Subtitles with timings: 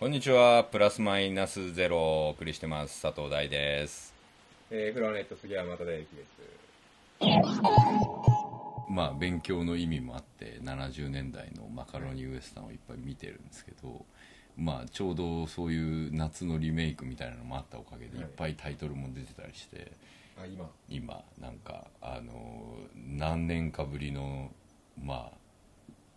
[0.00, 0.64] こんにちは。
[0.64, 3.02] プラスマイナスゼロをお送りしてます。
[3.02, 4.14] 佐藤大です。
[4.70, 6.30] えー、フロアネット杉山忠之です。
[8.88, 14.06] まあ、勉強の意味もあって、70年代のマカロニウエスタンをいっぱい見てるんですけど、
[14.56, 19.92] まあ、ちょうどそういう夏のリメイクみたいなのもあったおかげで、いっぱいタイトルも出てたりして、
[20.38, 20.70] あ、今？
[20.88, 24.50] 今、なんか、あの、何年かぶりの、
[24.98, 25.30] ま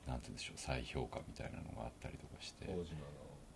[0.08, 2.68] あ、なんて言うんでしょう、再評価みたいなのがあったりとかして。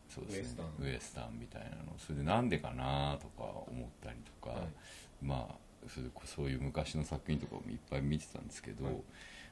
[0.09, 0.63] そうですね。
[0.79, 1.39] ウエスタン。
[1.39, 4.67] みたいなのそれでなんでかなとか思ったりとか、はい。
[5.21, 5.55] まあ
[5.87, 8.95] それでそういう昔の作品とかもいっぱい見てたんですけど、はい。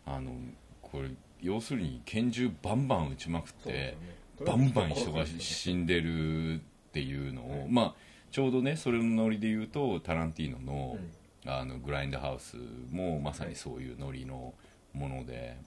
[0.05, 0.31] あの
[0.81, 1.09] これ
[1.41, 3.97] 要するに拳銃バンバン撃ちまくって、ね。
[4.45, 6.59] バンバン人が死んでるっ
[6.91, 7.67] ていうのを、はい。
[7.69, 7.95] まあ
[8.31, 10.97] ちょうどねそれのノリで言うとタランティーノの,、
[11.45, 12.57] うんあのグラインドハウス
[12.91, 14.53] もまさにそういうノリの
[14.93, 15.57] もので。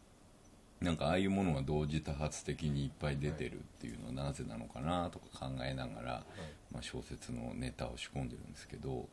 [0.80, 6.22] なんかああいうものが同時多発的にいっぱい出てるっていうのはなぜなのかなとか考えながら、
[6.72, 9.08] まあ、小説のネタを仕込んでるんですけど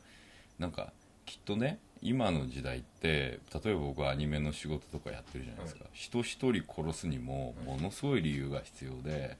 [0.60, 0.92] なんか
[1.26, 9.38] きっとね今の時代って例えば僕はアニメの仕事とかやってるじゃないですか、人一人殺すにもものすごい理由が必要で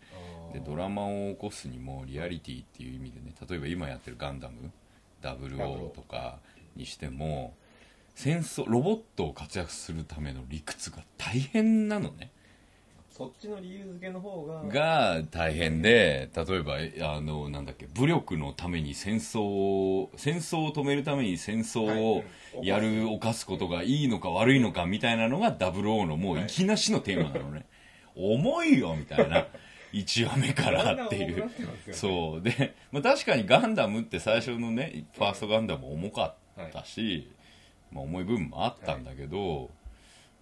[0.54, 4.72] でドラマを起こすにもリアリティっていう意味でね例えば今やってる「ガンダム」
[5.22, 6.40] 「00」とか
[6.76, 7.54] にしても
[8.16, 12.32] 戦争ロボットを活躍するための理屈が大変なのね。
[13.12, 14.64] そっちの理由付けの方が。
[14.64, 16.78] が大変で例えば
[17.14, 22.68] あのなんだっけ武力のために戦争を戦争を止めるために戦争をはい。
[22.68, 27.66] やる犯すことがいいのか悪いのかみたいなのが00のもうはいいきなしのテーマなのね、
[28.16, 29.48] 重いよみたいな。
[29.92, 31.50] 1話目からっていう。
[31.92, 32.42] そう。
[32.42, 37.30] で、まあ、確かにガンダムって最初のねファーストガンダム重かったし、
[37.92, 39.70] まあ、重い部分もあったんだけど、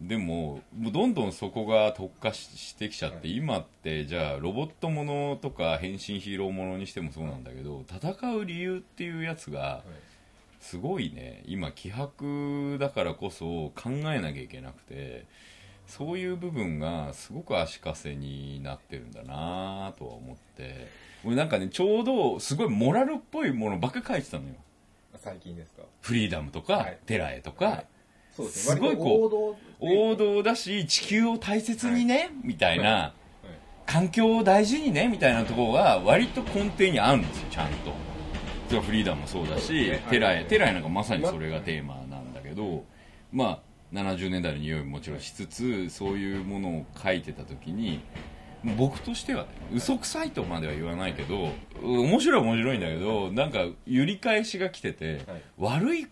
[0.02, 3.36] でももうどんどんそこが特化ししてきちゃって、はい。
[3.36, 9.82] 今ってじゃあロボットものとか変身ヒーローものにしてもそうなんだけど戦う理由っていうやつがはい。
[10.60, 11.44] すごいね。
[11.46, 15.26] 今気迫だからこそ考えなきゃいけなくて
[15.88, 20.88] そういう部分がすごく足かせになってるんだなとは思って。
[21.26, 24.56] 俺なんかねちょうどすごいモラルっぽいものばっか書いてたのよ
[25.24, 25.84] 最近ですか？
[26.02, 26.98] フリーダムとか、はい。
[27.06, 27.86] テラエとか、はい。
[28.36, 28.76] そうですね。
[28.76, 33.14] すごいこう王道だし地球を大切にね、みたいな、はい。
[33.86, 37.94] 環境を大事にねみたいなところが割と根底にあるんですよちゃんと。
[38.68, 40.46] それはフリーダムもそうだし、ねテラエはい。
[40.46, 42.86] テラエなんかまさにそれがテーマなんだけど
[43.32, 43.60] まあ
[43.94, 48.02] 70年代の匂いももちろんしつつそういうものを書いてた時に
[48.78, 51.52] 僕としてはね嘘くさいとまでは言わないけど
[51.82, 56.08] 面白いは面白いんだけどなんか揺り返しが来てて、はい悪い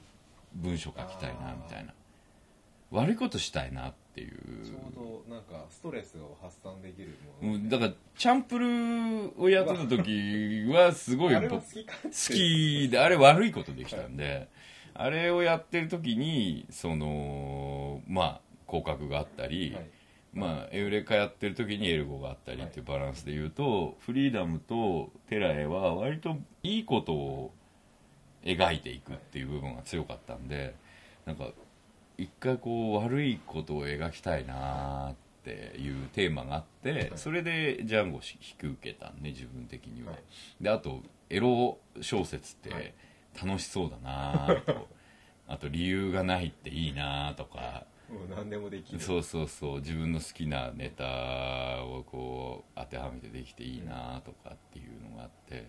[0.53, 1.93] 文章書きたいなみたいな。
[2.91, 4.37] 悪いことしたいなっていう。
[4.65, 4.75] ちょ
[5.23, 7.55] うどなんかストレスを発散できるもの。
[7.55, 11.61] うんだからチャンプルーをやってた時はすごい好
[12.33, 14.49] きであれ悪いことできたんで、
[14.93, 19.89] あれをやってる時にそのまあ広角があったり、はい
[20.33, 27.53] まあエウレカやってる時にエルゴがあったりっていうバランスで言うと、フリーダムとテラエは割といいことを
[28.43, 30.73] 描いていくっていう部分が強かったんで
[31.25, 31.49] なんか
[32.17, 40.63] 一回こう悪いことを描きたいなーっていうテーマがあってそれでジャンゴを引き受けたんね自分的には、はい。
[40.63, 42.83] であとエロ小説っはい。
[42.83, 42.93] て
[43.45, 44.87] 楽しそうだなーと。
[45.47, 48.99] あと理由がないっていいなーとかもう何でもできる。
[48.99, 49.79] そうそうそう。
[49.79, 55.67] 自分の好きなネタをこう当てはめてできていいなとかっていうのがあって、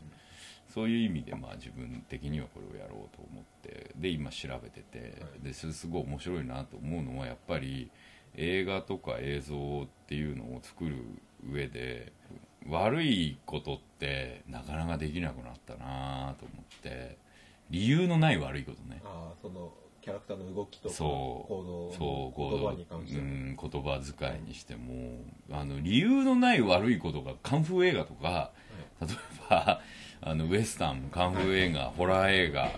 [0.69, 3.93] そういう意味でまあ自分的にはこれをやろうと思って。
[3.97, 5.45] で今調べてて、はい。
[5.45, 7.91] ですごい面白いなと思うのはやっぱり
[8.35, 10.97] 映画とか映像っていうのを作る
[11.49, 12.13] 上で
[12.69, 17.21] 悪いことってなかなかできなくなったなと思って。
[17.71, 19.01] 理由のない悪いことね。
[19.03, 21.53] ああ、そのキャラクターの動きとかそう。
[21.53, 23.21] 行動、言葉に関して。
[23.21, 23.25] も。
[23.25, 25.21] うん、言葉遣いにしても。
[25.53, 28.51] あの理由のない悪いことがカンフー映画とか
[29.01, 29.17] 例え
[29.49, 29.81] ば
[30.21, 32.71] あのウエスタンカンフー映画、ホラー映画、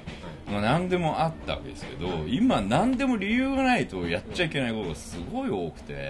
[0.50, 6.00] まあ、何でもあったわけですけど今何でも理由がないとやっちゃいけないことがすごい多くては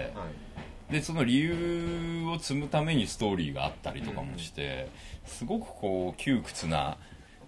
[0.89, 0.93] い。
[0.93, 4.89] でその理由を積むためにストーリーがあったりとかもして
[5.25, 6.97] すごくこう窮屈な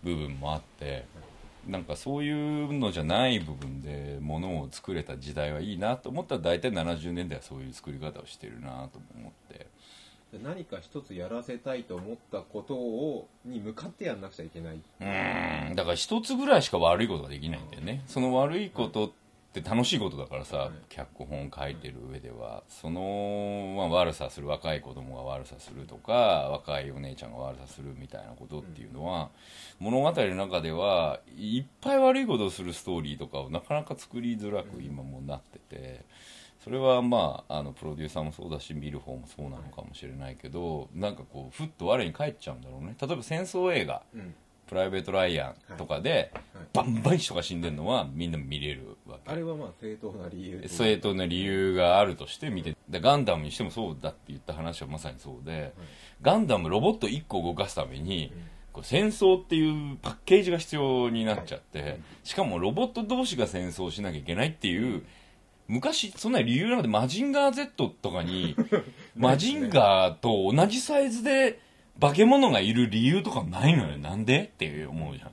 [0.03, 1.06] 部分もあって
[1.68, 9.68] なんかそういうのじゃない部分でものを作れた時代はいいなと思ったら大体70年代はそういう作り方をしてるなと思って。
[10.31, 14.75] で何か一つやらせたいと思ったことをに向かってやんなくちゃいけない。
[14.75, 15.75] うん。
[15.75, 18.04] だから一つぐらいしか悪いことができないんだよね。
[18.08, 19.12] その悪いことっ
[19.59, 20.71] って楽しいことだからさ、はい。
[20.89, 22.63] 脚本書いてる上では。
[22.68, 26.13] その、まあ、悪さする若い子供が悪さするとか
[26.51, 29.30] 若いお姉ちゃんが悪さするみたいなことっていうのは、
[29.80, 36.06] 物語の中ではいっぱい悪いことをするストーリーとかをなかなか作りづらく今もうなってて。
[36.63, 42.98] それはまああのプロデューサーもそうだし見る方もそうなのかもしれないけどなんかこうふっと我に返っちゃうんだろうね。
[43.00, 44.01] 例えば戦争映画。
[44.13, 44.36] うん
[44.68, 46.66] プライベート・ライアンとかで、はい。
[46.74, 49.31] バンバン人が死んでるのはみんな見れるわけ。
[49.31, 50.62] あれはまあ正当な理由。
[50.62, 55.74] で正当な理由があるとして見てでガンダムにしてもそうだって言った話はまさにそうで、
[56.22, 58.31] ガンダムロボット1個動かすために、
[58.74, 65.04] こう戦争っていうパッケージが必要になっちゃって、しかもロボット同士が戦争しなきゃいけないっていう
[65.68, 68.56] 昔そんな理由なのでマジンガー Z とかに
[69.16, 71.60] マジンガーと同じサイズで
[71.99, 73.97] 化け物がいる理由とかないのよ。
[73.97, 74.51] なんで？
[74.53, 75.31] って思うじゃん。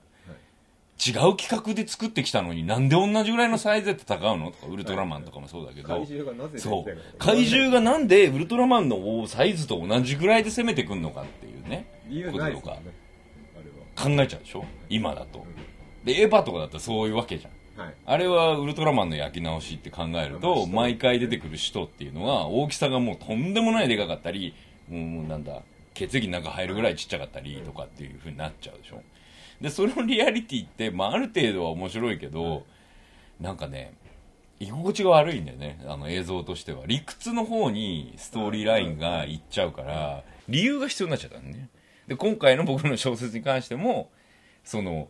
[1.06, 4.52] 違う企画で作ってきたのになんで同じぐらいのサイズで戦うの？
[4.52, 7.18] とかウルトラマンとかもそうだけど、怪獣がなぜそう。
[7.18, 11.86] 怪獣がなんでウルトラマンのサイズと同じぐらいで攻めてくんのかっていうね。
[12.08, 12.92] 理由ないですことともんね
[13.96, 14.64] か考えちゃうでしょ？
[14.88, 15.44] 今だと。
[16.04, 17.52] でエヴァとかだったらそういうわけじゃん。
[17.82, 17.94] あれははい。
[18.06, 24.54] あれはウルトラマンの焼き直しって考えると毎回出てくる人っていうのは大きさがもうとんでもないでかかったり
[24.88, 25.60] もうなんだ
[25.94, 29.02] 血液の中入るぐらいちっちゃかったりとかっていう風になっちゃうでしょ。
[29.60, 32.64] でそのリアリティって、まあ、ある程度は面白いけど
[33.40, 33.94] なんかね
[34.60, 35.80] 居心地が悪いんだよね。
[35.86, 36.84] あの映像としては。
[36.86, 41.68] 理屈の方にストーリーラインがいっちゃうから理由が必要になっちゃったのね。
[42.06, 44.10] で今回の僕の小説に関しても
[44.64, 45.08] その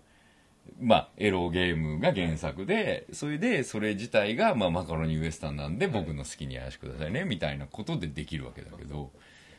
[0.80, 9.10] まあ、エロゲームが原作で、それで、それ自体が、まあ、マカロニウエスタンなんで、僕の好きにやらせてくださいね、みたいなことでできるわけだけど、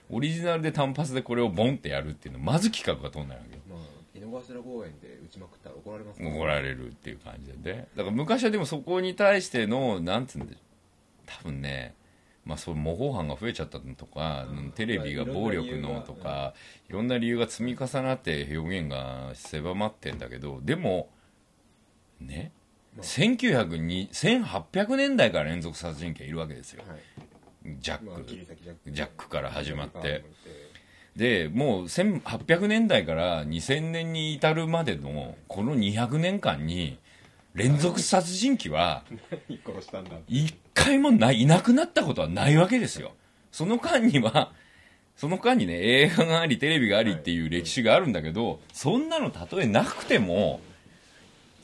[0.10, 3.62] オリジナルで単発でこれをボンってやるっていうのは、まず企画が通んないわけよ。
[3.70, 3.80] まあ
[4.16, 7.88] 井の頭公園で打ちまくったら怒られます怒られるっていう感じでね。
[7.96, 10.56] だから昔はでもそこに対しての、なんつうんで、
[11.26, 11.96] 多分ね、
[12.46, 16.54] まあそう模倣犯が増えちゃったのとか、テレビが暴力のとか、
[16.90, 21.10] いろんな理由が積み重なって表現が狭まってんだけど、でも、
[22.22, 22.52] ね、
[22.96, 26.84] まあ1900に1800年代から連続殺人鬼がいるわけですよ。
[26.88, 27.00] はい
[27.80, 28.92] ジャック。
[28.92, 30.24] ジャックから始まって
[31.16, 37.00] で、もう1800年代から2000年に至るまでのこの200年間に
[37.54, 39.04] 連続殺人鬼は
[40.28, 43.14] 一回もない、いなくなったことはないわけですよ。
[43.52, 44.52] その間には、
[45.16, 50.60] その間にね、映画があり、テレビがありっていう歴史があるんだけど、そんなのたとえなくても、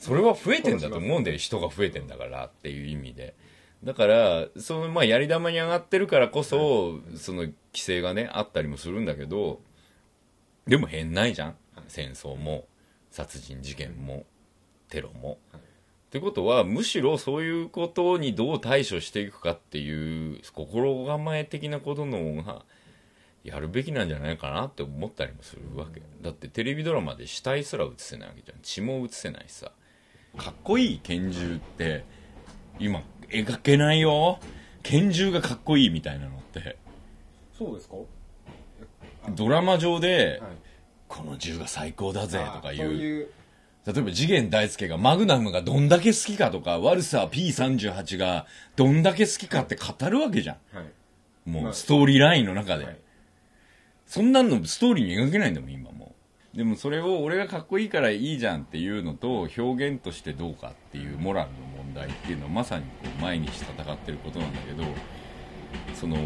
[0.00, 3.34] それは増えてんだと思うんだよ、人が増えてんだからっていう意味で。
[3.84, 9.60] だから、その、まあ、やり玉に上がってるからこそ、その、規制がね、あったりもするんだけど、
[10.66, 11.56] でも変ないじゃん。
[11.88, 12.66] 戦争も、
[13.10, 14.24] 殺人事件も、
[14.88, 15.38] テロも。
[15.54, 15.58] っ
[16.12, 22.64] てことはむしろそういうことにどう対処していくかっていう心構え的なことの方が
[23.44, 29.72] やるべきなんじゃないかなって思ったりもするわけだってテレビドラマで死体すら映せないわけじゃん血も映せないしさ
[30.36, 32.04] かっこいい拳銃って
[32.78, 33.02] 今
[33.32, 34.38] 描けないよ。
[34.82, 36.76] 拳銃がかっこいいみたいなのって。
[37.56, 37.96] そうですか？
[39.36, 40.50] ドラマ上ではい。
[41.08, 43.28] この銃が最高だぜとかあいう。
[43.84, 48.46] 例えば次元大介がマグナムがどんだけ好きかとか、ワルサー P38 が
[48.76, 51.50] どんだけ好きかって語るわけじゃはい。
[51.50, 51.52] ん。
[51.52, 52.84] もまあうストーリーラインの中で。
[52.84, 52.98] はい。
[54.06, 56.14] そんなんのストーリーに描けないんだもん、今も
[56.54, 56.56] う。
[56.56, 61.56] でもそれを俺がかっこいいからいいじゃんっていうのと、表現としてどうかっていうモラルの
[61.92, 64.84] 問題っていうのはまさにこう毎日戦ってることなんだけど、
[65.94, 66.16] その、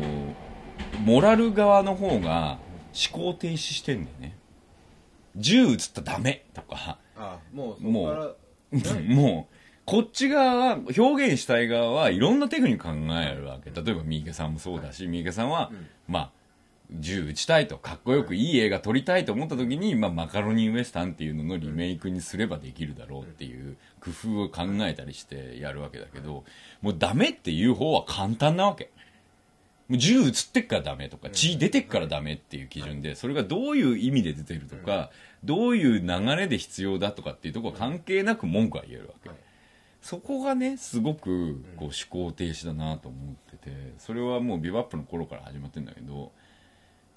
[1.04, 2.58] モラル側の方が
[3.12, 4.36] 思考停止してんだよね。
[5.36, 9.54] 銃撃ったらダメとか、あもうそこから もう、
[9.84, 13.70] こっち側は、表現したい側はいろんなテクニック考えるわけ。
[13.70, 16.30] 例えば、三池さんもそうだし、三池さんは、うんまあ、
[16.90, 26.44] 銃撃ちたいと、かっこよくいい映画撮りたいと思った時に、まあ、マカロニウエスタンっていうののリメイクにすればできるだろうっていう工夫を考えたりしてやるわけだけど、
[26.82, 28.90] もうダメっていう方は簡単なわけ。
[29.88, 35.10] もう銃撃つってっからダメとか、血出てっからダメっていう基準で、それがどういう意味で出てるとか、
[35.44, 39.28] どういう流れで必要だとかっていうところは関係なく文句は言えるわけ。
[39.28, 39.38] はい。
[40.02, 46.32] そこがね、すごくこう思考停止だなと思ってて、それはもうビバップの頃から始まってんだけど、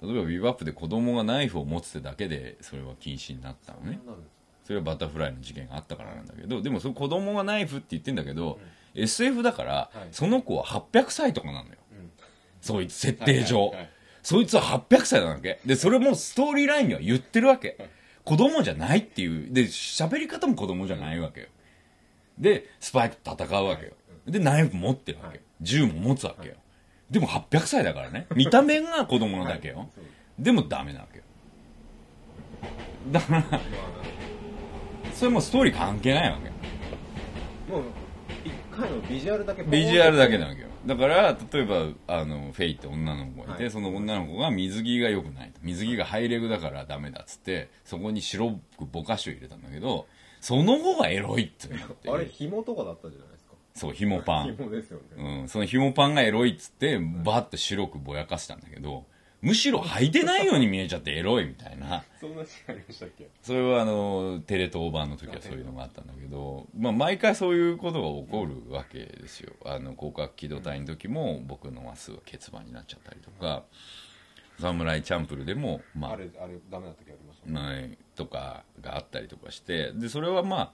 [0.02, 4.00] 例えばビバップで子供がナイフを持つってだけでそれは禁止になったのね。
[4.64, 8.58] それはバタフライの事件があったからなんだけど、でもその子供がナイフって言ってんだけど、
[8.94, 11.76] SF だから、はいその子は800歳とかなのよ。
[11.92, 12.10] うん
[12.60, 13.58] そいつ設定上。
[13.58, 13.90] はいはいはい
[14.22, 15.60] そいつは800歳なわけ。
[15.64, 17.88] で、それもストーリーラインには言ってるわけ。
[18.22, 19.50] 子供じゃないっていう。
[19.50, 21.46] で、喋り方も子供じゃないわけよ。
[22.38, 23.92] で、スパイクと戦うわけよ。
[24.26, 26.54] でナイフ持ってるわけ、はい銃も持つわけよ、
[27.10, 28.26] でも800歳だからね。
[28.34, 29.88] 見た目が子供なだけよ、はい
[30.38, 31.24] でもダメなわけよ。
[33.12, 33.60] だからまあ
[35.12, 37.72] それもストーリー関係ないわけ。
[37.72, 37.82] もう
[38.44, 39.62] 一回のビジュアルだけ。
[39.64, 40.68] ビジュアルだけなわけよ。
[40.86, 43.70] だから例えばあのフェイって女の子がいて、はい。
[43.70, 45.60] その女の子が水着が良くないと。
[45.62, 50.06] 水着がハイレグだからダメだっつってそこに白くぼかしを入れたんだけど
[50.40, 53.28] その後がエロいってなってあれ紐とかだったじゃない？
[53.28, 53.39] ですか
[53.74, 54.56] そう紐パン。
[54.56, 59.04] 紐ですよね、うん、その紐パンがエロいっつってバッと白くぼやかしたんだけど
[59.40, 62.04] むしろ履いてないように見えちゃってエロいみたいな。
[62.20, 63.26] そんなシーンありましたっけ？
[63.40, 69.54] それはあのテレ東版の時はそういうのがあったんだけど、まあ、毎回そういうことが起こるわけですよ。
[69.64, 73.62] あの広角機動隊の時も僕のマスは欠番になっちゃったりとか
[74.60, 77.52] 侍チャンプルでもまああれあれダメな時ありましたね。
[77.52, 80.72] まあとかがあったりとかしてでそれはまあ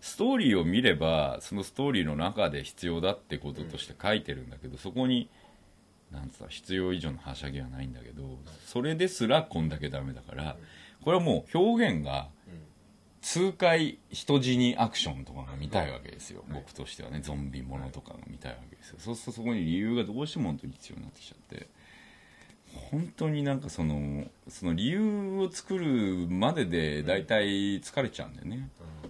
[0.00, 5.28] ストーリーを見ればそのストーリーの中で必要だってこととして書いてるんだけど、そこに
[6.12, 10.56] なんつったら必要以上のはしゃぎはないんだけどそれですらこんだけダメだから
[11.02, 12.68] これはもう表現がうん
[13.20, 18.96] 痛快人死にアクションとかが見たいわけですよ、僕としてはねゾンビものとかが見たいわけですよ。
[19.00, 21.68] そうするとそこに理由がどうしても本当に必要になってきちゃって
[22.90, 29.08] 本当になんかそのその理由を作るまでで大体疲れちゃうんだよね、だ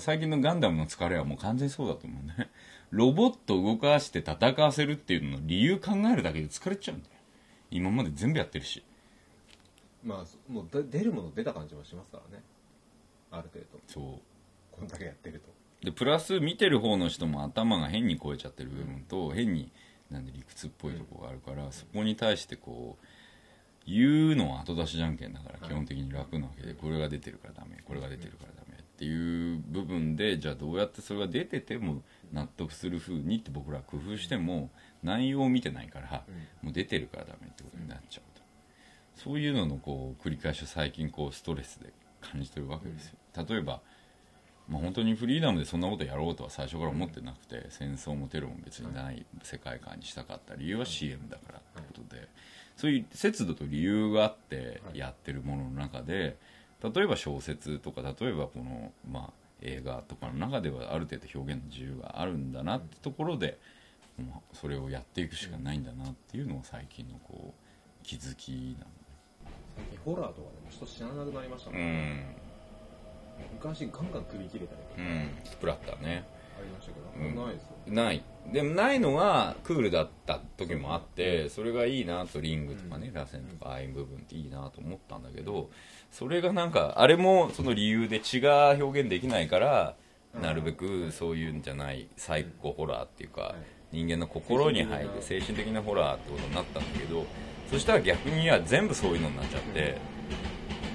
[0.00, 2.50] 最近のガンダムの疲れはもう完全にそうだと思うね。
[2.90, 7.14] ロボット動かして戦わせるっていうのの理由考えるだけで疲れちゃうんだよ。
[7.70, 8.82] 今まで全部やってるし。
[10.04, 12.42] まあもうだ出るもの出た感じもしますからね。
[13.30, 13.80] ある程度。
[13.86, 14.20] そう。
[14.72, 15.52] こんだけやってると。
[15.84, 19.72] でプラス見てる方の人も頭が変に超えちゃってる部分と変に
[20.10, 23.06] なんで理屈っぽいとこがあるから、そこに対してこう
[23.86, 32.02] 言うのは後出しじゃんけんだから基本的に楽なわけで、これが出てるからダメこれが出てるからダメっていう部分でじゃあどうやってそれが出てても
[32.32, 34.70] 納得する風にって僕らは工夫しても
[35.02, 36.24] 内容を見てないから、
[36.62, 38.42] もう出てるからダメってことになっちゃうと。
[39.22, 43.16] そういうののこう繰り返しを最近こうストレスで感じてるわけですよ、
[43.48, 43.80] 例えば
[44.68, 52.28] まあ、本当にフリーダムでそんなことやろうとは最初から思ってなくて戦争もテロも別にない世界観にしたかった理由は CM だからってことで。
[52.76, 56.36] そういう節度と理由があってやってるものの中で
[56.82, 59.30] 例えば小説とか例えばこの、まあ、
[59.62, 63.58] 映画とかの中ではある程度表現の自由があるんだなってところで
[64.18, 68.86] もうそれをやっていくしかないんだなっていうのが最近のこう気づきな
[69.74, 72.36] 最近ホラーとかでも人知らなくなりましたのもん、うん。
[73.54, 74.98] 昔ガンガン首切れたりとか。
[74.98, 75.30] うん。
[75.44, 76.24] スプラッターね。
[76.58, 77.36] ありましたけど、うん。
[77.36, 77.94] ないですよ。
[77.94, 85.70] ないでもないのがクールだった時もあってそれがいいなとリングとかね螺旋とかああいう部分っていいなと思ったんだけど
[86.10, 89.94] それがなんかあれもその理由で血が表現できないから
[90.40, 93.54] なるべくそういうんじゃないサイコホラーっていうか
[93.92, 97.24] 人間の心に入って精神的なホラーってことになったんだけど
[97.70, 99.98] そしたら逆には全部そういうのになっちゃって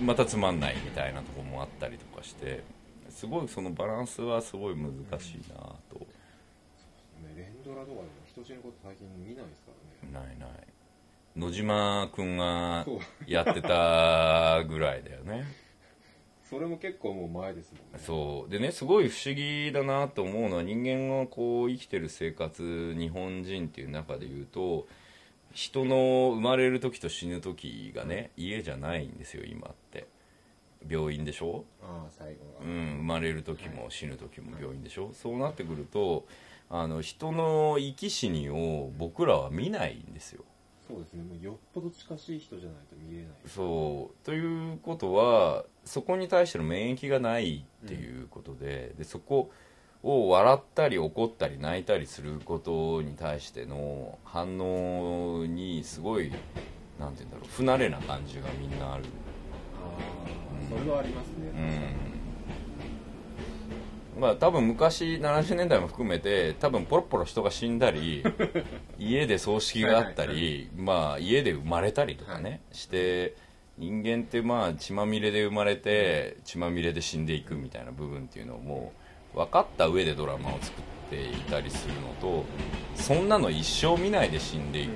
[0.04, 2.63] またつまんないみたいなところもあったりとかして
[3.10, 5.56] すごいそのバランスはすごい難しいな
[5.89, 6.16] と。
[7.67, 9.71] ドラとかでも人死ぬこと最近見ないですか
[10.13, 10.27] らね。
[10.27, 10.50] ないない。
[11.36, 12.86] 野島君が
[13.27, 15.43] やってたぐらいだよね。
[16.50, 18.00] それも結構もう前ですもんね。
[18.00, 18.50] そう。
[18.50, 24.88] でねすごい不思議だなと思うのは人間がこう生きてる生活日本人っていう中で言うと
[25.51, 30.07] 人の生まれる時と死ぬ時がね家じゃないんですよ今って。
[30.88, 31.65] 病院でしょ？
[31.81, 36.25] ああ最後は、うん、生まれる時も死ぬ時も病院でしょ、そうなってくると
[36.69, 40.43] あの人の生き死にを僕らは見ないんですよ。
[40.88, 41.24] そうですね。
[41.24, 43.27] もうよっぽど近しい人じゃないと見えない。
[43.47, 44.25] そう。
[44.25, 49.51] ということはそこに対しての免疫がないっていうことで,、でそこ
[50.03, 56.31] を笑ったり怒ったり泣いたりすることに対しての反応にすごい
[57.00, 59.03] なんて言うんだろう不慣れな感じがみんなある。
[59.75, 62.07] ああそれはありますね、うん
[64.19, 68.24] まあ多分昔70年代も含めて多分ポロポロ人が死んだり
[68.97, 73.36] 家で葬式があったり、まあ家で生まれたりとかね、して
[73.77, 78.91] 人間ってまあ血まみれで生まれて血まみれで死んでいくみたいな部分っていうのをも
[79.36, 82.43] う分かった上でドラマを作っていたりするのと
[82.95, 84.91] そんなの一生見ないで死んでいく、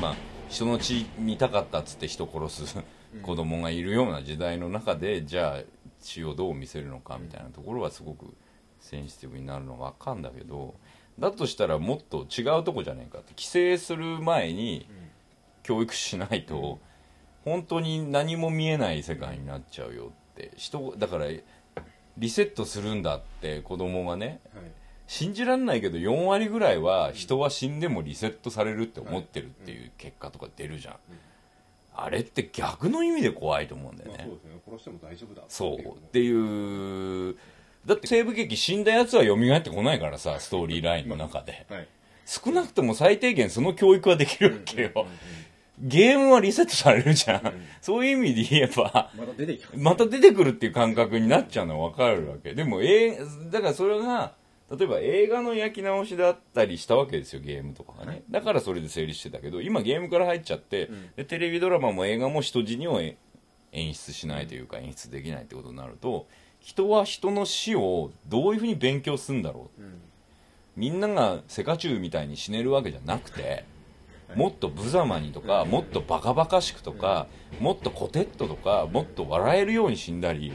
[0.00, 0.16] まあ
[0.48, 2.84] 人の血見たかったっつって人殺す
[3.22, 5.62] 子供がいるような時代の中でじゃあ
[6.00, 8.34] 血をどう見せるのかみたいなところはすごく
[8.82, 10.74] センシティブになるのは分かんだけど
[11.18, 14.86] だとしたらもっと違うとこじゃねえかって規制する前に
[15.62, 16.78] 教育しないと
[17.44, 20.52] 本当に何も見えない世界になっちゃうよって。
[20.56, 21.26] 人だから
[22.18, 24.64] リセットするんだって子供がねはい。
[25.06, 30.96] 信じられないけど4割ぐらいは人は死んでもリセットされるって思ってるっていう結果とか出るじゃん、
[31.94, 34.60] あれって逆の意味で怖いと思うんだよね、まあそうですね。
[34.64, 37.36] 殺しても大丈夫だそうっていっていう
[37.86, 41.66] だって西部劇死んだやつは蘇ってこないからさストーリーラインの中で。
[41.68, 41.88] はい。
[42.24, 44.90] 少なくとも最低限その教育はできるわけよ。
[44.94, 45.12] うんうんうん
[45.82, 47.52] ゲームはリセットされるじゃん、ん。
[47.80, 52.54] そういう意味で言えばまた出てきまた出てくるっていう感覚になっちゃうのは分かるわけ。
[52.54, 54.34] でも、えーだからそれが
[54.70, 61.10] 例えば映画の焼き直しだったりしたわけですよゲームとかがねだからそれで成立してたけど今ゲームから入っちゃって、ん。
[61.16, 63.16] でテレビドラマも映画も人死にをえ
[63.72, 66.28] 演出しないというか演出できないってことになると
[66.62, 69.82] 人は人の死をどういうふうに勉強するんだろう。
[69.82, 70.00] うん。
[70.76, 73.64] みんながセカチュウみたいに死ねるわけじゃなくて
[74.34, 77.26] もっと無様にとかもっとバカバカしくとか
[77.60, 80.54] もっとコテットとかもっと笑えるように死んだり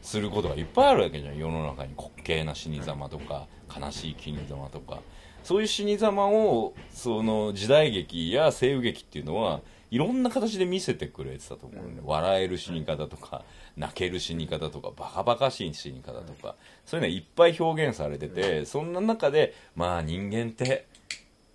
[0.00, 3.46] することがいっぱいあるわけじゃん世の中に滑稽な死に様とか
[3.78, 5.00] 悲しい死に様とか。
[5.44, 13.42] そういう死に様をその時代劇や西部劇っていうのはいろんな形で見せてくれてたと思うんだよ笑える死に方とか
[13.76, 20.86] 泣ける死に方とかバカバカしい死に方とかそういうのはいっぱい表現されててそんな中でまあ人間って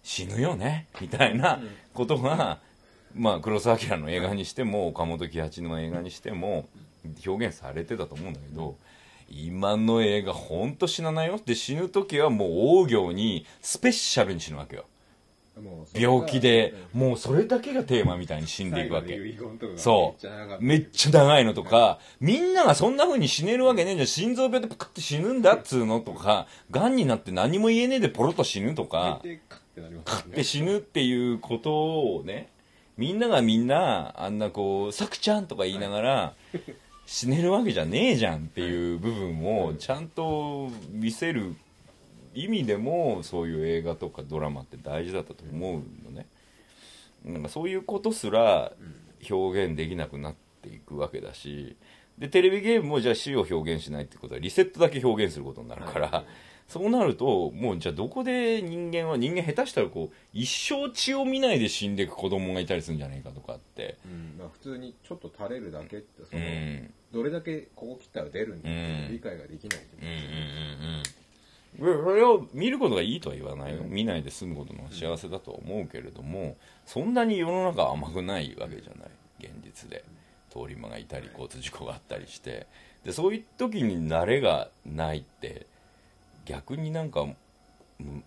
[0.01, 1.61] 死ぬよねみたいな
[1.93, 2.59] ことが、
[3.15, 6.67] まあ、黒澤明の映画にしても岡本喜八の映画にしても
[7.25, 8.77] 表現されてたと思うんだけど
[9.29, 12.49] 今の映画ほんと死なないよで死ぬ時はもう
[12.81, 14.85] 大行にスペシャルに死ぬわけよ
[15.93, 19.19] 病気でうんもうそれだけがテーマみたいに死んでいくわけ。
[19.75, 20.57] そう。
[20.59, 24.07] めっちゃ長いのとか、みんながそんな風に死ねるわけねえじゃん。
[24.07, 30.33] 心臓病でパカって死ぬんだっつうのとか、癌になって何も言えねえでポロッと死ぬとか、大抵カッてなりますカよね。
[30.33, 32.49] ッて死ぬっていうことをね、
[32.97, 36.33] みんながみんな、あんなこう、さくちゃんとか言いながら、
[37.05, 41.55] 死ねるわけじゃねえじゃんっていう部分をちゃんと見せる
[42.33, 46.27] 意味でもそういう映画とかドラマって大事だったと思うのね。
[47.25, 48.71] なんかそういうことすら
[49.29, 51.75] 表現できなくなっていくわけだし。
[52.17, 56.25] でテレビゲームもじゃあ死を表現しないってことはリセットだけ表現することになるから、はい
[56.67, 63.97] そうなるともうじゃあどこで人間は人間下手したらこう一生血を見ないで死んでいく子供がいたりするんじゃないかとかって。
[64.05, 64.39] うん。
[64.39, 66.83] まあ、普通にちょっと垂れるだけってそうん。
[66.83, 70.29] の、どれだけここ切ったら出るんだって理解ができないと思うんですよ
[70.79, 71.03] うんうん
[71.77, 73.73] それを見ることがいいとは言わない。
[73.73, 73.89] よ、うん。
[73.89, 76.55] 見ないで済むことの幸せだとは思うけれども
[76.85, 79.09] そんなに世の中は甘くないわけじゃない。
[79.39, 80.03] 現実で。
[80.53, 82.67] 通り魔がいたり交通事故があったりして。
[83.03, 85.65] でそういう時に慣れがないって
[86.45, 88.23] 逆になんかうん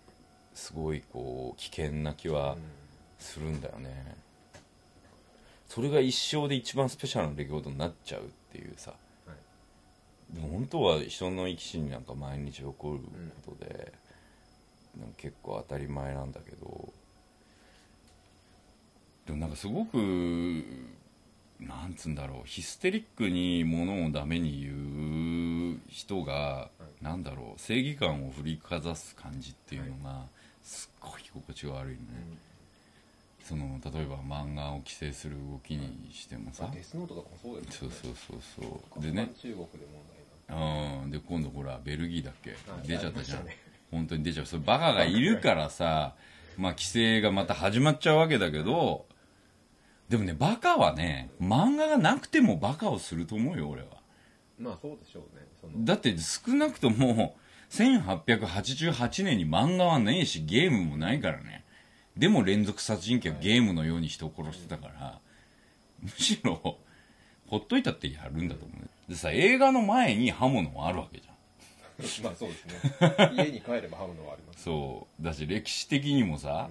[0.53, 2.57] すごいこう危険な気は
[3.17, 4.17] するんだよね。
[5.69, 9.06] それが一生で一番スペシャルな出来事になっちゃうっていうさ、はい
[10.33, 12.99] でも本当は人の生き死になんか毎日起こる
[13.45, 13.93] ことで、
[14.99, 16.93] なんか結構当たり前なんだけど
[19.25, 19.97] でもなんかすごく
[21.59, 26.69] なんつうんだろうヒステリックにものをダメに言う人が、
[27.01, 30.25] なんだろう正義感を振りかざす感じっていうのが、
[30.61, 31.99] すっごい居心地が悪いね、
[33.43, 39.01] その例えば漫画を規制する動きにしてもさ、まあデスノートとかもそうですそうそうそうそう。
[39.01, 39.31] でね。
[39.41, 40.16] 中国で問題。
[40.16, 40.16] な
[40.49, 41.11] うん。
[41.11, 42.51] で今度ほらベルギーだっけ？
[42.51, 42.87] はい。
[42.87, 43.57] 出ちゃったじゃん、ね。
[43.91, 44.45] 本当に出ちゃう。
[44.45, 46.15] それバカがいるからさ
[46.57, 49.05] まあ規制がまた始まっちゃうわけだけど
[50.09, 53.87] でもねバカはね漫画がなくてもバカをすると思うよ俺は。
[54.59, 55.45] まあそうでしょうね。
[55.61, 55.85] その。
[55.85, 57.35] だって少なくとも
[57.69, 61.65] 1888年に漫画はねえしゲームもないからね。
[62.15, 65.19] でも連続殺人鬼はゲームのように人を殺してたから、
[66.01, 66.79] むしろ
[67.47, 68.87] ほっといたってやるんだと思うね。
[69.09, 71.35] でさ映画の前に刃物もあるわけじゃん。
[72.23, 72.73] まあそうですね。
[73.33, 74.63] 家に帰れば刃物はあります。
[74.63, 75.23] そう。
[75.23, 76.69] だし歴史的にもさ、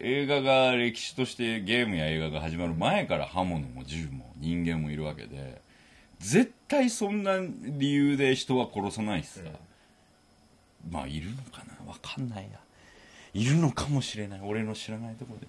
[0.00, 5.62] 映画が歴史としてゲームや映画が始まる前から刃物も銃も人間もいるわけで
[6.18, 9.40] 絶対そんな理由で人は殺さないしさ、
[10.90, 11.90] まあいるのかな？
[11.90, 12.58] わかんないや
[13.32, 14.40] いるのかもしれない。
[14.42, 15.46] 俺の知らないところで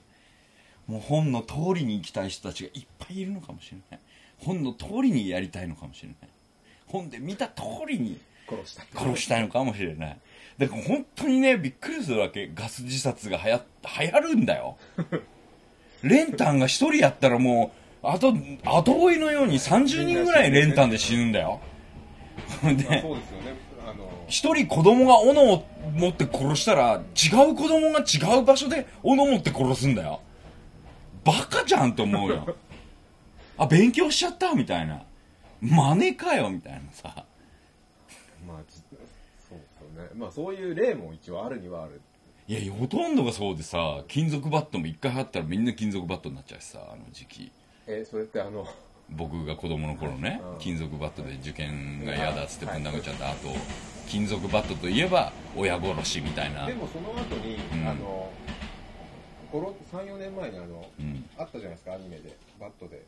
[0.88, 4.00] もう本の通りに行きたい人たちがいっぱいいるのかもしれない。
[4.38, 6.18] 本の通りにやりたいのかもしれない。
[6.88, 8.88] 本で見た通りに殺したい。
[8.96, 10.18] 殺したいのかもしれない。
[10.58, 12.52] だから本当にねびっくりするわけ。
[12.54, 13.64] ガス自殺が流行っ
[14.00, 14.78] 流行るんだよ。
[16.04, 17.72] 練炭が一人やったらも
[18.04, 21.60] うあと後追いのように30人ぐらい練炭で死ぬんだよ。
[22.62, 23.56] まあでそうですよね。
[23.88, 30.22] あの一人子供が斧を持って殺したら違う子供が違う場所で斧持って殺すんだよ
[31.26, 32.56] バカじゃんと思うよ。
[33.58, 35.04] あ勉強しちゃったみたいな。
[35.62, 37.26] 真似かよみたいなさ。
[38.48, 40.10] まあじそうですよね。
[40.16, 42.00] まあそういう例も一応あるにはある。
[42.48, 47.52] いやほとんどがそうでさ金属バットも一回貼ったらみんな金属バットになっちゃうしさあの時期。
[47.88, 48.68] えそれってあの
[49.10, 53.50] 僕が子供の頃ねうん金属バットで受験が嫌だっつってぶん殴っちゃった後
[54.08, 56.68] 金属バットといえば親殺しみたいな。
[56.68, 57.88] でもその後に、うん。
[57.88, 58.30] あの
[59.52, 61.30] 34年前にあのうん。
[61.38, 62.36] あったじゃないですかアニメで。
[62.60, 63.04] バットで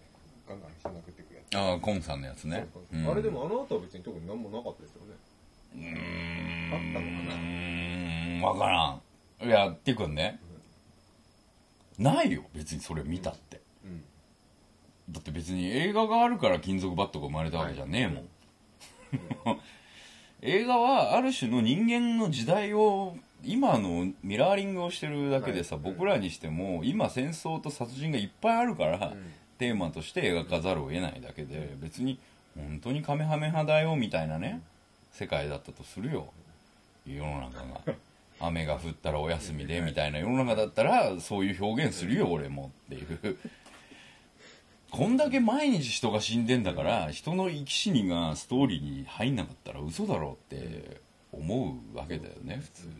[0.47, 1.55] ガンガン人殴っていくやつ。
[1.57, 2.67] ああコンさんのやつね。
[2.73, 3.09] そうん。
[3.09, 5.15] あれでもあの後は別に特に何もなかったですよね。
[5.75, 5.91] うー
[6.69, 7.35] んあったのかな。
[7.35, 9.47] うーん分からん。
[9.47, 10.39] いやっていうかね。
[11.97, 13.61] ないよ別にそれ見たって。
[13.83, 14.03] うん。
[15.09, 19.59] だって別に映画があるから金属バットが生まれたわけじゃねえもん、
[20.41, 23.15] 映画はある種の人間の時代を
[23.47, 25.83] 今のミラーリングをしてるだけでさ、はい。
[25.85, 29.31] 僕らにしても今戦争と殺人がいっぱいあるから、うん。
[29.57, 32.19] テーマとして描かざるを得ないだけで別に
[32.55, 34.61] 本当にカメハメ派だよみたいなね
[35.11, 36.27] 世界だったとするよ。
[37.07, 37.81] 世の中が。
[38.39, 43.37] 雨が降ったらお休みでみたいな世の中だったらそういう表現するよ俺もっていう。
[44.91, 52.93] こんだけ毎日人が死んでんだから人の生き死にがストーリーに入んなかったら嘘だろうって思うわけだよね普通に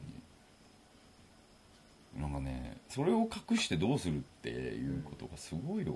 [2.17, 5.91] なんかねそれを隠してどうするっていうことがすごい多いよ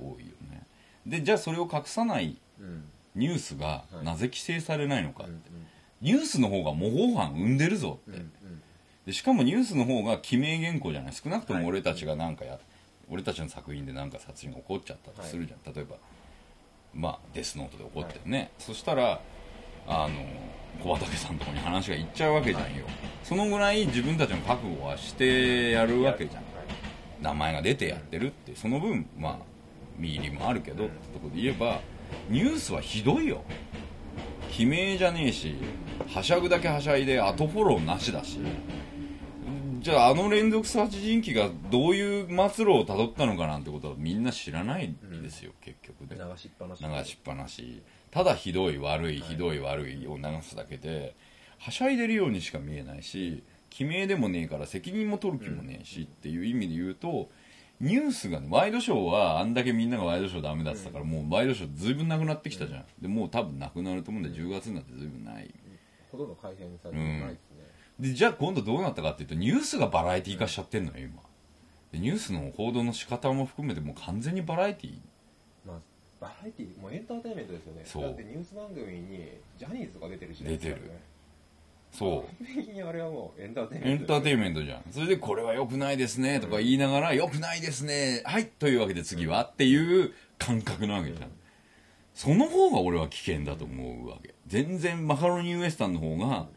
[0.51, 0.65] ね。
[1.05, 2.83] でじゃあそれを隠さないうん。
[3.15, 4.05] ニュースがはい。
[4.05, 5.41] なぜ規制されないのか、うん
[6.01, 8.31] ニュースの方が模倣犯生んでるぞって、うん
[9.05, 11.13] でしかもニュースの方が記名原稿じゃない。
[11.13, 11.63] 少なくとはい。
[11.63, 12.59] も俺たちがなんかや、
[13.09, 15.95] 俺たちの作品でなんか殺人が起こっちゃったとするじゃん、例えば。
[16.93, 19.21] まあデスノートで起こってるね、そしたら
[19.87, 20.09] あの
[20.83, 22.85] 小畑さんのとこに話がいっちゃうわけじゃんよ、
[23.23, 26.43] そのぐらい自分たちの覚悟はしてやるわけじゃん。
[27.21, 29.37] 名前が出てやってるってその分まあ
[29.97, 31.81] 見入りもあるけど、ってとこで言えば
[32.29, 33.43] ニュースはひどいよ。
[34.57, 35.55] 悲鳴じゃねえし
[36.13, 38.39] はしゃぐだけはしゃいで後フォローなしだし、
[39.81, 46.15] じゃああの連続殺人鬼がどういう末路をたどったのかなんてことはみんな知らないですよ、結局で。
[46.15, 47.81] 流しっぱなし流しっぱなし。
[48.11, 51.15] ただひどい悪いひどい悪いを流すだけで
[51.57, 57.29] はしゃいでるようにしか見えないし記名でもねえから責任も取る気もねえしっていう意味で言うと
[57.79, 65.07] ニュースがねワイドショーはあんだけみんながワイドショーダメだってたから、もうワイドショーずいぶんなくなってきたじゃん、でもう多分なくなると思うんで10月になってずい。
[65.07, 65.23] ぶん。
[65.23, 65.51] ない
[66.11, 67.29] ほとんど改変されてない。
[67.29, 67.50] ですね
[68.01, 71.21] でじゃあ今度どうなったかっていうとニュースがバラエティー化しちゃってんのよ今。
[71.91, 74.95] でニュースの報道の仕方も含めてもう完全にバラエティー。
[75.65, 75.77] まあ
[76.19, 77.81] バラエティーもうエンターテインメントですよね。
[77.85, 78.03] そう。
[78.03, 80.81] だってニュース番組にジャニーズとか出てる時代ですからね。
[80.81, 80.99] 出てる。
[81.91, 82.45] そう。
[82.45, 84.83] 完璧にあれはもうエンターテインエメントンターテインメントじゃん。
[84.91, 91.29] それで、これは良くないですね、とか言いながら、良くないですね、はい、というわけで次は、っていう感覚なわけじゃん。
[92.13, 94.33] その方が俺は危険だと思うわけ。
[94.47, 96.47] 全然マカロニウエスタンの方が、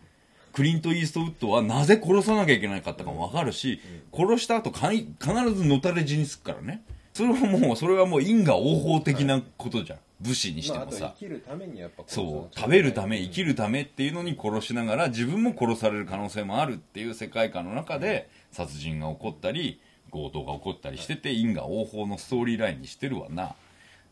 [0.54, 3.80] クリント・イーストウッドはなぜ殺さなきゃいけなかったかもわかるし、
[4.12, 6.82] 殺した後必ずのたれ死にすっからね。
[7.12, 9.98] それはもう、それはもう因果応報的なことじゃん。
[10.20, 11.26] 武士にしてもさ生。
[11.26, 19.80] きるためにやっぱそう食べるため生きるるためっていうのに殺しながら自分も殺される可能性もあるっていう世界観の中で殺人が起こったり
[20.12, 23.54] 強盗が起こったりしてて因果応報のストーリーラインにしてるわな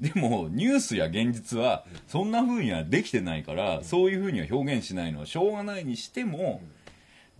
[0.00, 6.60] でもニュースや現実はそんな風にはできてないからそういう風には表現しないのはしょうがないにしても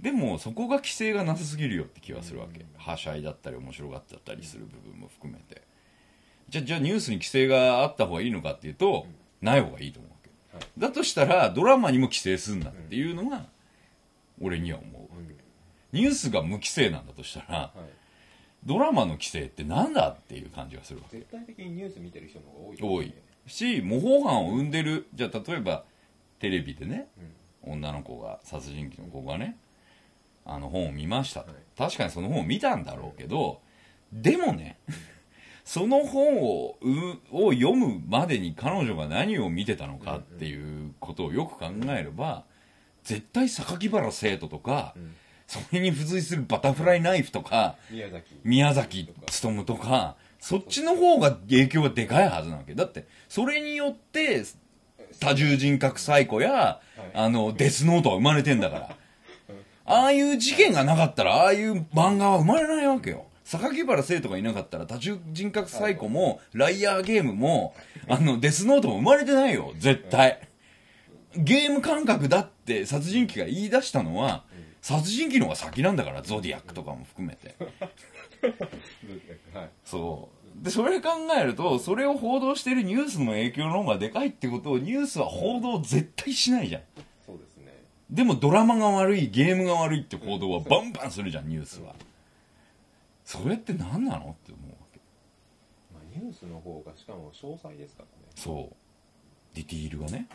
[0.00, 2.66] でもそこが規制がなさすぎるよって気はするわけ。
[2.76, 5.62] はしゃいだったり面白がっちゃったりする部分も含めて。
[6.48, 9.06] じゃあじゃあニュースに規制があった方がいいのかっていうと
[9.40, 10.56] ない方がいいと思うわけ。
[10.56, 10.66] はい。
[10.76, 13.46] だとしたらドラマにも規制すんなっていうのが
[14.40, 15.02] 俺には思う。
[15.92, 17.80] ニュースが無規制なんだとしたらはい、
[18.64, 21.18] ドラマの規制ってなんだっていう感じがするわけ。
[21.18, 22.78] 絶対的にニュース見てる人の方が多いね。
[22.82, 23.14] 多い。
[23.46, 25.84] し模倣犯を生んでるじゃあ例えば
[26.38, 27.08] テレビでね
[27.62, 29.56] 女の子が殺人鬼の子がね
[30.46, 31.60] あの本を見ましたと、はい。
[31.76, 33.60] 確かにその本を見たんだろうけど
[34.12, 34.78] でもね
[35.64, 42.44] その本をうを読むまでに彼女が何を見てたのかっていうことをよく考えれば
[43.02, 45.14] 絶対榊原生徒とか、うん
[45.52, 48.40] それに付随するバタフライナイフとか宮崎。
[48.42, 49.06] 宮崎
[49.44, 52.74] 勉とかそっちの方が影響がでかいはずなわけ。
[52.74, 54.44] だってそれによって
[55.20, 56.80] 多重人格サイコや、
[57.12, 58.96] あのデスノートは生まれてんだから。
[59.84, 63.26] ああいう事件がなかったらああいう漫画は生まれないわけよ。
[63.44, 67.74] 榊原生徒がいなかったら多重人格サイコもライアーゲームも
[68.08, 70.40] あのデスノートも生まれてないよ絶対。
[71.36, 74.44] ゲーム感覚だって殺人鬼が言い出したのは
[74.82, 77.54] 殺人鬼の方が先なんだからゾディアックとかも含めて。
[79.54, 79.70] はい。
[79.84, 80.28] そ
[80.60, 80.64] う。
[80.64, 86.82] でそれ考えるとそれを報道してるニュースの影響の方がでかいってことをニュースは報道絶対しないじゃん。
[87.24, 87.72] そうですね。
[88.10, 91.94] でもドラマが悪いゲームが悪いって報道はバンバンするじゃんニュースは。
[93.24, 95.00] それって何なのって思うわけ。
[95.94, 98.32] まあ、ニュースの方がしかも詳細ですからね。
[98.34, 98.76] そう。
[99.54, 100.26] ディティールがね。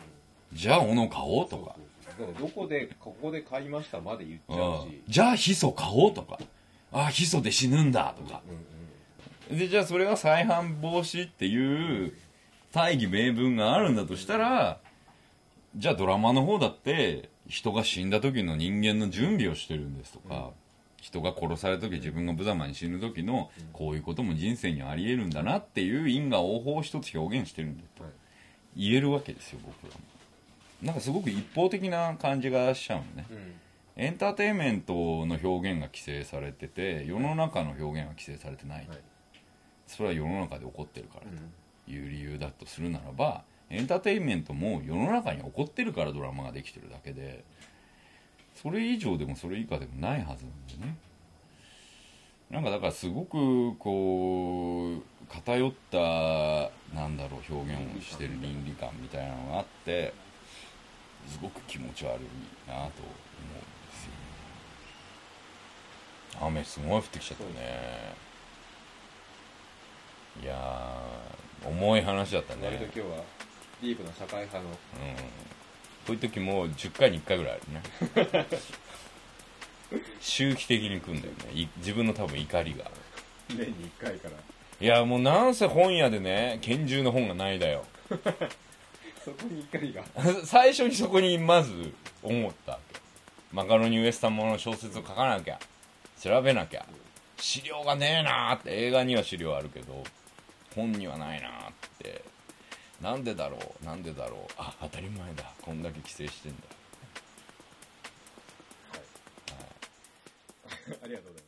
[0.54, 1.74] じゃあ斧買おうとか。
[1.76, 1.87] そうそう
[2.26, 4.90] どこでここで買いましたまで言っちゃううん。
[4.90, 6.38] しじゃあヒ素買おうとか。
[6.92, 8.42] ああヒ素で死ぬんだとか。
[9.50, 12.12] でじゃあそれが再犯防止っていう
[12.72, 14.78] 大義名分があるんだとしたら
[15.74, 20.50] じゃあドラマの方だって人が死んだ時の人間の準備をしてるんですとか、
[21.00, 28.12] 人が殺された時自分が無様に死ぬ時のこういうことも人生にはありえるんだなっていう因果応報を一つ表現してるんだとはい。
[28.76, 30.00] 言えるわけですよ僕らも
[30.82, 33.26] なんかすごく一方的な感じがしちゃうのね。
[33.30, 33.54] うん。
[33.96, 34.94] エンターテインメント
[35.26, 38.98] の表現が規制されてて世の中の表現は規制されてない、はい。
[39.86, 41.36] それは世の中で起こってるからうん。
[41.86, 47.44] という理由だとするならばエンターテインメントも世の中に起こってるからドラマができてるだけで
[48.54, 50.96] それ以上でもそれ以下でもないはずなんでね。
[52.50, 55.98] なんかだからすごくこう偏った
[56.94, 60.14] なんだろう表現をしてる倫理観みたいなのがあって
[61.28, 62.24] すごく気持ち悪い
[62.66, 62.92] なと思うんで
[63.92, 64.04] す
[66.40, 68.28] よ雨すごい降ってきちゃったね。
[70.40, 72.66] いやー重い話だったね。
[72.66, 73.24] 割と今日は
[73.82, 74.64] ディープな社会派の。
[74.68, 74.74] うん。
[74.74, 74.76] こ
[76.10, 78.46] ういう時も10回に1回ぐらいあるね。
[80.20, 81.60] 周期的に来るんだよね。
[81.60, 82.88] い自分の多分怒りが。
[83.48, 84.36] 年に1回から。
[84.80, 87.84] いやもうなんせ本屋でね拳銃の本がないだよ
[89.28, 90.04] そこに怒りが。
[90.44, 92.72] 最初にそこにまず思った。
[92.72, 93.00] わけ
[93.52, 95.58] マカロニウエスタンものの小説を書かなきゃ。
[96.20, 96.86] 調べなきゃ。
[97.38, 98.70] 資料がねえなーって。
[98.86, 100.04] 映画には資料あるけど。
[100.74, 102.24] 本にはないなーって。
[103.00, 103.84] なんでだろう？
[103.84, 104.52] なんでだろう？
[104.58, 105.52] あ当たり前だ。
[105.62, 106.58] こんだけ規制してんだ。
[111.02, 111.47] ありがとうございま